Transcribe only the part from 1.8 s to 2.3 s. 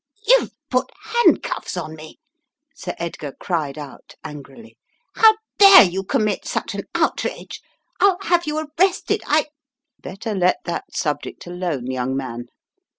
me,"